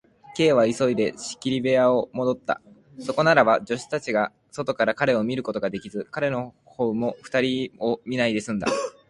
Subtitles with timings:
[0.35, 2.59] Ｋ は急いで仕切り部屋へもどった。
[2.97, 8.65] そこならば、助手たちが外から彼を見ることができず、彼のほうも二人を見ないですんだ。